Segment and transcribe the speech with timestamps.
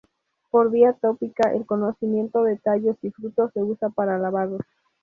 [0.49, 4.63] Por vía tópica, el cocimiento de tallos y frutos se usa para lavados.